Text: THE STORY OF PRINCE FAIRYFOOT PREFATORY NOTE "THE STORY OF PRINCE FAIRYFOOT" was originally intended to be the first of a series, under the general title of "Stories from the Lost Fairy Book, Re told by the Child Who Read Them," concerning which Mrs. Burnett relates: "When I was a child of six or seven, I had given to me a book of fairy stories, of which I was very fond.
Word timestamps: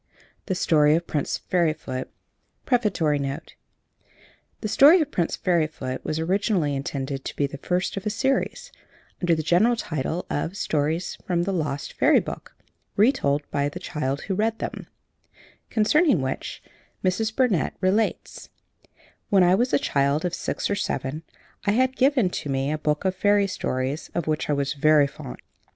THE 0.47 0.55
STORY 0.55 0.95
OF 0.95 1.05
PRINCE 1.05 1.37
FAIRYFOOT 1.51 2.09
PREFATORY 2.65 3.19
NOTE 3.19 3.53
"THE 4.61 4.67
STORY 4.67 4.99
OF 4.99 5.11
PRINCE 5.11 5.35
FAIRYFOOT" 5.37 6.03
was 6.03 6.17
originally 6.17 6.75
intended 6.75 7.23
to 7.23 7.35
be 7.35 7.45
the 7.45 7.59
first 7.59 7.95
of 7.97 8.07
a 8.07 8.09
series, 8.09 8.71
under 9.21 9.35
the 9.35 9.43
general 9.43 9.75
title 9.75 10.25
of 10.27 10.57
"Stories 10.57 11.19
from 11.27 11.43
the 11.43 11.53
Lost 11.53 11.93
Fairy 11.93 12.19
Book, 12.19 12.55
Re 12.95 13.11
told 13.11 13.43
by 13.51 13.69
the 13.69 13.79
Child 13.79 14.21
Who 14.21 14.33
Read 14.33 14.57
Them," 14.57 14.87
concerning 15.69 16.19
which 16.19 16.63
Mrs. 17.03 17.35
Burnett 17.35 17.75
relates: 17.79 18.49
"When 19.29 19.43
I 19.43 19.53
was 19.53 19.71
a 19.71 19.77
child 19.77 20.25
of 20.25 20.33
six 20.33 20.67
or 20.67 20.73
seven, 20.75 21.21
I 21.65 21.73
had 21.73 21.95
given 21.95 22.31
to 22.41 22.49
me 22.49 22.71
a 22.71 22.79
book 22.79 23.05
of 23.05 23.13
fairy 23.15 23.45
stories, 23.45 24.09
of 24.15 24.25
which 24.25 24.49
I 24.49 24.53
was 24.53 24.73
very 24.73 25.05
fond. 25.05 25.37